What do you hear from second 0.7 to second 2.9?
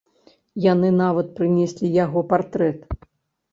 Яны нават прынеслі яго партрэт.